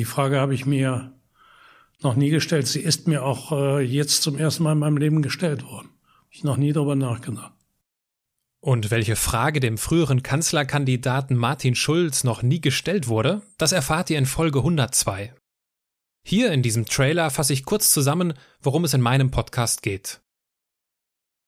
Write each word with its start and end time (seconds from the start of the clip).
Die 0.00 0.06
Frage 0.06 0.40
habe 0.40 0.54
ich 0.54 0.64
mir 0.64 1.12
noch 2.00 2.14
nie 2.14 2.30
gestellt. 2.30 2.66
Sie 2.66 2.80
ist 2.80 3.06
mir 3.06 3.22
auch 3.22 3.52
äh, 3.52 3.82
jetzt 3.82 4.22
zum 4.22 4.38
ersten 4.38 4.62
Mal 4.62 4.72
in 4.72 4.78
meinem 4.78 4.96
Leben 4.96 5.20
gestellt 5.20 5.62
worden. 5.62 5.90
Ich 6.30 6.42
noch 6.42 6.56
nie 6.56 6.72
darüber 6.72 6.96
nachgedacht. 6.96 7.52
Und 8.60 8.90
welche 8.90 9.14
Frage 9.14 9.60
dem 9.60 9.76
früheren 9.76 10.22
Kanzlerkandidaten 10.22 11.36
Martin 11.36 11.74
Schulz 11.74 12.24
noch 12.24 12.40
nie 12.40 12.62
gestellt 12.62 13.08
wurde, 13.08 13.42
das 13.58 13.72
erfahrt 13.72 14.08
ihr 14.08 14.16
in 14.16 14.24
Folge 14.24 14.60
102. 14.60 15.34
Hier 16.24 16.50
in 16.50 16.62
diesem 16.62 16.86
Trailer 16.86 17.28
fasse 17.28 17.52
ich 17.52 17.66
kurz 17.66 17.92
zusammen, 17.92 18.32
worum 18.62 18.84
es 18.84 18.94
in 18.94 19.02
meinem 19.02 19.30
Podcast 19.30 19.82
geht. 19.82 20.22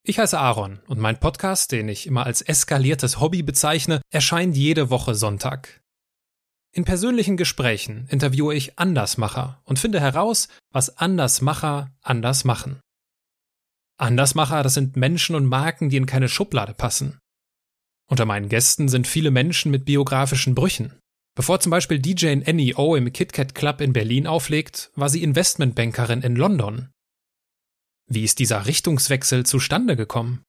Ich 0.02 0.18
heiße 0.18 0.38
Aaron 0.38 0.80
und 0.88 1.00
mein 1.00 1.18
Podcast, 1.18 1.72
den 1.72 1.88
ich 1.88 2.06
immer 2.06 2.26
als 2.26 2.42
eskaliertes 2.42 3.18
Hobby 3.18 3.42
bezeichne, 3.42 4.02
erscheint 4.10 4.54
jede 4.58 4.90
Woche 4.90 5.14
Sonntag. 5.14 5.81
In 6.74 6.84
persönlichen 6.84 7.36
Gesprächen 7.36 8.06
interviewe 8.08 8.54
ich 8.54 8.78
Andersmacher 8.78 9.60
und 9.64 9.78
finde 9.78 10.00
heraus, 10.00 10.48
was 10.70 10.96
Andersmacher 10.96 11.94
anders 12.00 12.44
machen. 12.44 12.80
Andersmacher, 13.98 14.62
das 14.62 14.72
sind 14.74 14.96
Menschen 14.96 15.36
und 15.36 15.44
Marken, 15.44 15.90
die 15.90 15.98
in 15.98 16.06
keine 16.06 16.30
Schublade 16.30 16.72
passen. 16.72 17.18
Unter 18.08 18.24
meinen 18.24 18.48
Gästen 18.48 18.88
sind 18.88 19.06
viele 19.06 19.30
Menschen 19.30 19.70
mit 19.70 19.84
biografischen 19.84 20.54
Brüchen. 20.54 20.98
Bevor 21.34 21.60
zum 21.60 21.70
Beispiel 21.70 21.98
DJ 21.98 22.36
NEO 22.36 22.96
im 22.96 23.12
KitKat 23.12 23.54
Club 23.54 23.80
in 23.82 23.92
Berlin 23.92 24.26
auflegt, 24.26 24.90
war 24.94 25.10
sie 25.10 25.22
Investmentbankerin 25.22 26.22
in 26.22 26.36
London. 26.36 26.90
Wie 28.06 28.24
ist 28.24 28.38
dieser 28.38 28.66
Richtungswechsel 28.66 29.44
zustande 29.44 29.94
gekommen? 29.94 30.42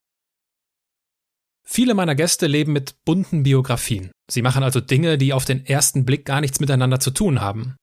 Viele 1.66 1.94
meiner 1.94 2.16
Gäste 2.16 2.48
leben 2.48 2.73
mit 2.73 3.03
bunten 3.05 3.44
Biografien. 3.44 4.12
Sie 4.30 4.41
machen 4.41 4.63
also 4.63 4.80
Dinge, 4.80 5.17
die 5.17 5.34
auf 5.34 5.45
den 5.45 5.66
ersten 5.66 6.05
Blick 6.05 6.26
gar 6.26 6.41
nichts 6.41 6.59
miteinander 6.59 6.99
zu 6.99 7.12
tun 7.12 7.41
haben. 7.41 7.76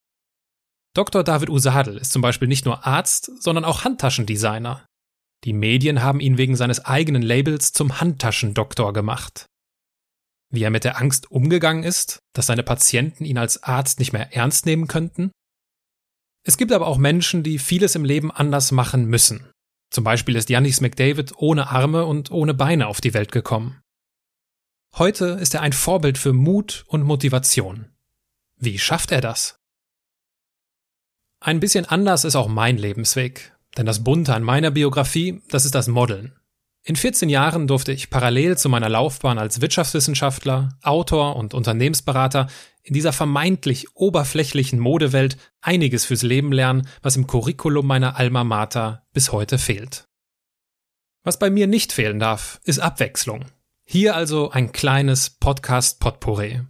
Dr. 0.95 1.25
David 1.25 1.51
Usadel 1.51 1.97
ist 1.97 2.13
zum 2.13 2.21
Beispiel 2.21 2.49
nicht 2.49 2.65
nur 2.65 2.87
Arzt, 2.87 3.31
sondern 3.41 3.65
auch 3.65 3.85
Handtaschendesigner. 3.85 4.85
Die 5.45 5.53
Medien 5.53 6.03
haben 6.03 6.21
ihn 6.21 6.37
wegen 6.37 6.57
seines 6.57 6.85
eigenen 6.85 7.23
Labels 7.23 7.73
zum 7.73 8.01
Handtaschendoktor 8.01 8.93
gemacht. 8.93 9.47
Wie 10.53 10.63
er 10.63 10.71
mit 10.71 10.85
der 10.85 11.01
Angst 11.01 11.31
umgegangen 11.31 11.85
ist, 11.85 12.19
dass 12.35 12.47
seine 12.47 12.65
Patienten 12.65 13.25
ihn 13.25 13.39
als 13.39 13.63
Arzt 13.63 14.01
nicht 14.01 14.13
mehr 14.13 14.35
ernst 14.35 14.67
nehmen 14.67 14.89
könnten? 14.89 15.31
Es 16.45 16.57
gibt 16.57 16.73
aber 16.73 16.87
auch 16.87 16.99
Menschen, 16.99 17.43
die 17.43 17.59
vieles 17.59 17.95
im 17.95 18.05
Leben 18.05 18.31
anders 18.31 18.73
machen 18.73 19.07
müssen. 19.07 19.50
Zum 19.91 20.05
Beispiel 20.05 20.37
ist 20.37 20.49
Yannis 20.49 20.81
McDavid 20.81 21.33
ohne 21.37 21.69
Arme 21.69 22.07
und 22.07 22.31
ohne 22.31 22.55
Beine 22.55 22.87
auf 22.87 23.01
die 23.01 23.13
Welt 23.13 23.33
gekommen. 23.33 23.83
Heute 24.97 25.27
ist 25.41 25.55
er 25.55 25.63
ein 25.63 25.73
Vorbild 25.73 26.19
für 26.19 26.33
Mut 26.33 26.85
und 26.89 27.03
Motivation. 27.03 27.91
Wie 28.57 28.79
schafft 28.79 29.13
er 29.13 29.21
das? 29.21 29.59
Ein 31.41 31.61
bisschen 31.61 31.87
anders 31.87 32.25
ist 32.25 32.37
auch 32.37 32.49
mein 32.49 32.77
Lebensweg, 32.77 33.57
denn 33.77 33.87
das 33.87 34.05
Bunte 34.05 34.35
an 34.35 34.43
meiner 34.43 34.71
Biografie, 34.71 35.43
das 35.49 35.65
ist 35.65 35.75
das 35.75 35.89
Modeln. 35.89 36.40
In 36.83 36.97
14 36.97 37.29
Jahren 37.29 37.67
durfte 37.67 37.93
ich 37.93 38.09
parallel 38.09 38.57
zu 38.57 38.69
meiner 38.69 38.89
Laufbahn 38.89 39.39
als 39.39 39.61
Wirtschaftswissenschaftler, 39.61 40.71
Autor 40.83 41.37
und 41.37 41.53
Unternehmensberater 41.53 42.49
in 42.83 42.95
dieser 42.95 43.13
vermeintlich 43.13 43.95
oberflächlichen 43.95 44.79
Modewelt 44.79 45.37
einiges 45.61 46.07
fürs 46.07 46.23
Leben 46.23 46.53
lernen, 46.53 46.89
was 47.03 47.17
im 47.17 47.27
Curriculum 47.27 47.87
meiner 47.87 48.17
Alma 48.17 48.45
Mater 48.45 49.07
bis 49.13 49.31
heute 49.31 49.59
fehlt. 49.59 50.07
Was 51.23 51.39
bei 51.39 51.51
mir 51.51 51.67
nicht 51.67 51.93
fehlen 51.93 52.19
darf, 52.19 52.61
ist 52.65 52.79
Abwechslung. 52.79 53.45
Hier 53.85 54.17
also 54.17 54.51
ein 54.51 54.73
kleines 54.73 55.31
Podcast-Potpourri. 55.31 56.63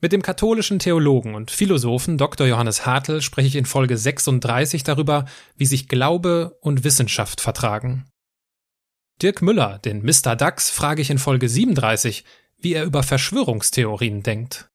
Mit 0.00 0.12
dem 0.12 0.22
katholischen 0.22 0.78
Theologen 0.78 1.34
und 1.34 1.50
Philosophen 1.50 2.18
Dr. 2.18 2.46
Johannes 2.46 2.86
Hartl 2.86 3.20
spreche 3.20 3.48
ich 3.48 3.56
in 3.56 3.66
Folge 3.66 3.96
36 3.96 4.84
darüber, 4.84 5.26
wie 5.56 5.66
sich 5.66 5.88
Glaube 5.88 6.56
und 6.60 6.84
Wissenschaft 6.84 7.40
vertragen. 7.40 8.04
Dirk 9.22 9.40
Müller, 9.40 9.78
den 9.78 10.04
Mr. 10.04 10.34
Dax, 10.34 10.70
frage 10.70 11.00
ich 11.00 11.10
in 11.10 11.18
Folge 11.18 11.48
37, 11.48 12.24
wie 12.58 12.74
er 12.74 12.84
über 12.84 13.04
Verschwörungstheorien 13.04 14.24
denkt. 14.24 14.68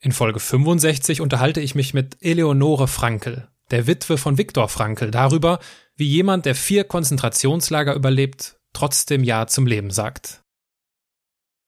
In 0.00 0.10
Folge 0.10 0.40
65 0.40 1.20
unterhalte 1.20 1.60
ich 1.60 1.76
mich 1.76 1.94
mit 1.94 2.16
Eleonore 2.22 2.88
Frankel, 2.88 3.48
der 3.70 3.86
Witwe 3.86 4.18
von 4.18 4.36
Viktor 4.36 4.68
Frankel, 4.68 5.12
darüber, 5.12 5.60
wie 5.94 6.08
jemand, 6.08 6.44
der 6.44 6.56
vier 6.56 6.82
Konzentrationslager 6.82 7.94
überlebt, 7.94 8.58
trotzdem 8.72 9.22
Ja 9.22 9.46
zum 9.46 9.66
Leben 9.66 9.90
sagt. 9.90 10.42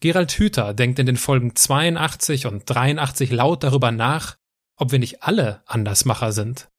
Gerald 0.00 0.32
Hüther 0.32 0.74
denkt 0.74 0.98
in 0.98 1.06
den 1.06 1.16
Folgen 1.16 1.54
82 1.54 2.46
und 2.46 2.64
83 2.64 3.30
laut 3.30 3.62
darüber 3.62 3.92
nach, 3.92 4.36
ob 4.76 4.90
wir 4.90 4.98
nicht 4.98 5.22
alle 5.22 5.62
Andersmacher 5.66 6.32
sind. 6.32 6.71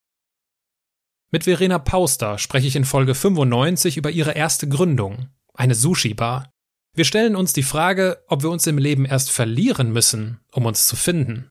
Mit 1.33 1.45
Verena 1.45 1.79
Pauster 1.79 2.37
spreche 2.37 2.67
ich 2.67 2.75
in 2.75 2.85
Folge 2.85 3.15
95 3.15 3.97
über 3.97 4.11
ihre 4.11 4.33
erste 4.33 4.69
Gründung, 4.69 5.29
eine 5.55 5.73
Sushi-Bar. 5.73 6.51
Wir 6.95 7.05
stellen 7.05 7.35
uns 7.35 7.53
die 7.53 7.63
Frage, 7.63 8.23
ob 8.27 8.43
wir 8.43 8.51
uns 8.51 8.67
im 8.67 8.77
Leben 8.77 9.03
erst 9.03 9.31
verlieren 9.31 9.91
müssen, 9.91 10.41
um 10.51 10.67
uns 10.67 10.85
zu 10.85 10.95
finden. 10.95 11.49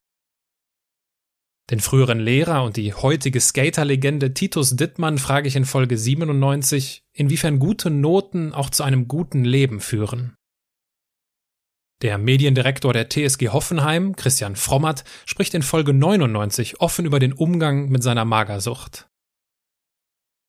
Den 1.69 1.81
früheren 1.81 2.21
Lehrer 2.21 2.63
und 2.63 2.77
die 2.77 2.93
heutige 2.93 3.41
Skaterlegende 3.41 4.33
Titus 4.33 4.77
Dittmann 4.77 5.17
frage 5.17 5.49
ich 5.49 5.57
in 5.57 5.65
Folge 5.65 5.97
97, 5.97 7.03
inwiefern 7.11 7.59
gute 7.59 7.89
Noten 7.89 8.53
auch 8.53 8.69
zu 8.69 8.83
einem 8.83 9.09
guten 9.09 9.43
Leben 9.43 9.81
führen. 9.81 10.33
Der 12.01 12.17
Mediendirektor 12.17 12.93
der 12.93 13.09
TSG 13.09 13.49
Hoffenheim, 13.49 14.15
Christian 14.15 14.55
Frommert, 14.55 15.03
spricht 15.25 15.53
in 15.53 15.61
Folge 15.61 15.91
99 15.91 16.79
offen 16.79 17.05
über 17.05 17.19
den 17.19 17.33
Umgang 17.33 17.89
mit 17.89 18.01
seiner 18.01 18.23
Magersucht. 18.23 19.09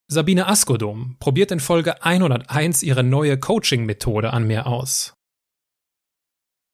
Sabine 0.06 0.47
Askodom 0.47 1.16
probiert 1.19 1.50
in 1.50 1.60
Folge 1.60 2.03
101 2.03 2.82
ihre 2.82 3.03
neue 3.03 3.38
Coaching-Methode 3.38 4.32
an 4.32 4.47
mir 4.47 4.66
aus. 4.66 5.15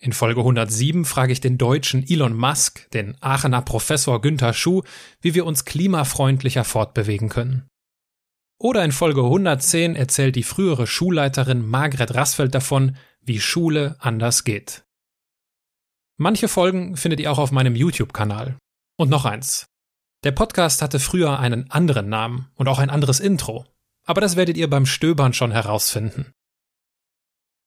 In 0.03 0.13
Folge 0.13 0.41
107 0.41 1.05
frage 1.05 1.33
ich 1.33 1.41
den 1.41 1.57
deutschen 1.57 2.03
Elon 2.09 2.35
Musk, 2.35 2.91
den 2.91 3.17
Aachener 3.21 3.63
Professor 3.63 4.21
Günther 4.21 4.53
Schuh, 4.53 4.83
wie 5.21 5.35
wir 5.35 5.47
uns 5.47 5.65
klimafreundlicher 5.65 6.65
fortbewegen 6.65 7.29
können. 7.29 7.69
Oder 8.59 8.85
in 8.85 8.93
Folge 8.93 9.23
110 9.23 9.95
erzählt 9.95 10.37
die 10.37 10.43
frühere 10.43 10.87
Schulleiterin 10.87 11.67
Margret 11.67 12.15
Rassfeld 12.15 12.55
davon, 12.55 12.97
wie 13.21 13.41
Schule 13.41 13.97
anders 14.01 14.45
geht. 14.45 14.85
Manche 16.19 16.49
Folgen 16.49 16.97
findet 16.97 17.21
ihr 17.21 17.31
auch 17.31 17.39
auf 17.39 17.53
meinem 17.53 17.77
YouTube-Kanal. 17.77 18.59
Und 18.99 19.09
noch 19.09 19.25
eins. 19.25 19.67
Der 20.23 20.33
Podcast 20.33 20.83
hatte 20.83 21.01
früher 21.01 21.39
einen 21.39 21.71
anderen 21.71 22.09
Namen 22.11 22.51
und 22.55 22.69
auch 22.69 22.79
ein 22.79 22.91
anderes 22.91 23.21
Intro, 23.21 23.65
aber 24.05 24.21
das 24.21 24.37
werdet 24.37 24.59
ihr 24.59 24.69
beim 24.69 24.85
Stöbern 24.85 25.33
schon 25.33 25.51
herausfinden. 25.51 26.33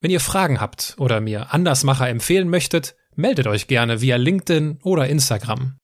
Wenn 0.02 0.12
ihr 0.12 0.20
Fragen 0.20 0.60
habt 0.62 0.96
oder 1.00 1.20
mir 1.20 1.52
Andersmacher 1.54 2.10
empfehlen 2.10 2.50
möchtet, 2.50 2.96
meldet 3.16 3.48
euch 3.48 3.68
gerne 3.68 4.02
via 4.02 4.18
LinkedIn 4.18 4.80
oder 4.84 5.08
Instagram. 5.08 5.80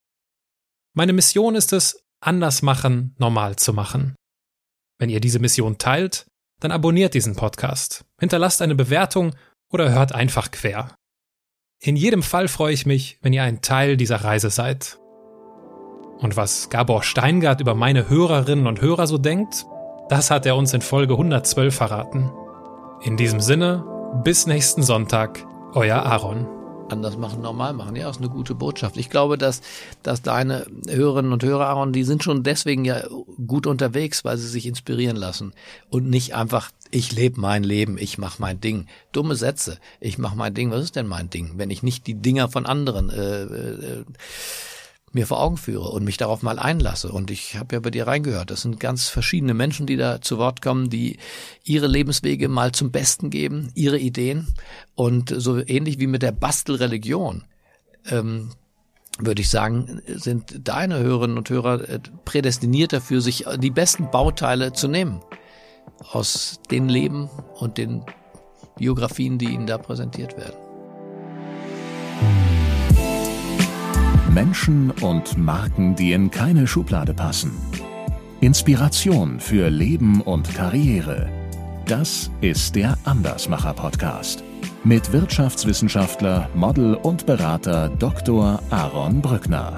Meine 0.94 1.13
Mission 1.13 1.56
ist 1.56 1.74
es, 1.74 2.03
Andersmachen 2.19 3.16
normal 3.18 3.56
zu 3.56 3.74
machen. 3.74 4.16
Wenn 5.00 5.09
ihr 5.09 5.22
diese 5.22 5.40
Mission 5.40 5.78
teilt, 5.78 6.28
dann 6.59 6.72
abonniert 6.72 7.13
diesen 7.13 7.35
Podcast, 7.35 8.06
hinterlasst 8.19 8.62
eine 8.62 8.75
Bewertung 8.75 9.35
oder 9.72 9.91
hört 9.91 10.13
einfach 10.13 10.52
quer. 10.52 10.94
In 11.81 11.96
jedem 11.96 12.22
Fall 12.22 12.47
freue 12.50 12.74
ich 12.74 12.85
mich, 12.85 13.18
wenn 13.22 13.34
ihr 13.34 13.44
ein 13.44 13.62
Teil 13.62 13.96
dieser 13.96 14.18
Reise 14.18 14.50
seid. 14.50 15.00
Und 16.22 16.35
was 16.35 16.69
Gabor 16.69 17.03
Steingart 17.03 17.62
über 17.62 17.75
meine 17.75 18.09
Hörerinnen 18.09 18.68
und 18.68 18.81
Hörer 18.81 19.07
so 19.07 19.18
denkt, 19.18 19.66
das 20.09 20.31
hat 20.31 20.46
er 20.46 20.57
uns 20.57 20.74
in 20.74 20.81
Folge 20.81 21.13
112 21.13 21.74
verraten. 21.74 22.30
In 23.02 23.16
diesem 23.16 23.40
Sinne, 23.40 23.85
bis 24.24 24.46
nächsten 24.46 24.84
Sonntag, 24.84 25.46
euer 25.74 26.03
Aaron. 26.03 26.46
Anders 26.90 27.18
machen, 27.18 27.41
normal 27.41 27.74
machen, 27.74 27.96
ja, 27.96 28.09
ist 28.09 28.18
eine 28.18 28.29
gute 28.29 28.56
Botschaft. 28.56 28.97
Ich 28.97 29.09
glaube, 29.09 29.38
dass, 29.38 29.62
dass 30.02 30.22
deine 30.22 30.66
Hörerinnen 30.90 31.31
und 31.31 31.44
Hörer, 31.44 31.67
Aaron, 31.67 31.94
die 31.94 32.03
sind 32.03 32.23
schon 32.23 32.44
deswegen 32.44 32.84
ja 32.84 33.03
gut 33.47 33.67
unterwegs, 33.67 34.26
weil 34.26 34.38
sie 34.38 34.47
sich 34.47 34.66
inspirieren 34.66 35.16
lassen 35.16 35.53
und 35.90 36.09
nicht 36.09 36.34
einfach, 36.34 36.72
ich 36.90 37.11
lebe 37.11 37.40
mein 37.40 37.64
Leben, 37.64 37.97
ich 37.99 38.17
mache 38.17 38.41
mein 38.41 38.59
Ding. 38.59 38.88
Dumme 39.11 39.35
Sätze, 39.35 39.78
ich 39.99 40.17
mache 40.17 40.35
mein 40.35 40.55
Ding, 40.55 40.72
was 40.72 40.84
ist 40.84 40.96
denn 40.96 41.08
mein 41.08 41.29
Ding, 41.29 41.52
wenn 41.58 41.70
ich 41.70 41.84
nicht 41.84 42.08
die 42.08 42.16
Dinger 42.16 42.49
von 42.49 42.66
anderen 42.66 43.11
äh, 43.11 43.44
äh, 43.44 44.05
mir 45.11 45.28
vor 45.28 45.41
Augen 45.41 45.58
führe 45.58 45.90
und 45.90 46.03
mich 46.03 46.17
darauf 46.17 46.44
mal 46.44 46.59
einlasse. 46.59 47.11
Und 47.11 47.32
ich 47.32 47.58
habe 47.58 47.76
ja 47.76 47.79
bei 47.79 47.91
dir 47.91 48.08
reingehört. 48.08 48.52
Das 48.52 48.61
sind 48.61 48.79
ganz 48.79 49.08
verschiedene 49.08 49.53
Menschen, 49.53 49.88
die 49.88 49.97
da 49.97 50.22
zu 50.22 50.38
Wort 50.38 50.61
kommen, 50.61 50.90
die 50.90 51.17
ihre 51.64 51.88
Lebenswege 51.88 52.47
mal 52.47 52.72
zum 52.72 52.91
Besten 52.91 53.29
geben, 53.29 53.72
ihre 53.76 53.97
Ideen. 53.97 54.47
Und 54.96 55.34
so 55.35 55.58
ähnlich 55.58 56.00
wie 56.00 56.08
mit 56.08 56.22
der 56.22 56.32
Bastelreligion, 56.32 57.44
ähm, 58.09 58.52
würde 59.17 59.41
ich 59.41 59.50
sagen, 59.50 60.02
sind 60.08 60.67
deine 60.67 61.00
Hörerinnen 61.00 61.38
und 61.38 61.50
Hörer 61.50 61.90
äh, 61.90 62.00
prädestiniert 62.26 62.94
dafür, 62.94 63.22
sich 63.22 63.46
die 63.58 63.72
besten 63.72 64.11
Bauteile 64.11 64.73
zu 64.73 64.88
nehmen 64.88 65.22
aus 66.11 66.59
den 66.72 66.88
Leben 66.88 67.29
und 67.56 67.78
den 67.78 68.06
Biografien, 68.78 69.38
die 69.38 69.50
ihnen 69.50 69.67
da 69.67 69.78
präsentiert 69.78 70.38
werden. 70.38 70.56
Menschen 74.40 74.91
und 75.02 75.38
Marken, 75.38 75.97
die 75.97 76.14
in 76.14 76.32
keine 76.32 76.66
Schublade 76.66 77.14
passen. 77.14 77.52
Inspiration 78.40 79.41
für 79.41 79.68
Leben 79.68 80.22
und 80.22 80.56
Karriere. 80.56 81.28
Das 81.86 82.32
ist 82.40 82.74
der 82.78 82.97
Andersmacher 83.03 83.74
Podcast 83.74 84.41
mit 84.86 85.12
Wirtschaftswissenschaftler, 85.12 86.47
Model 86.56 86.96
und 86.96 87.26
Berater 87.26 87.90
Dr. 87.90 88.62
Aaron 88.70 89.22
Brückner. 89.22 89.78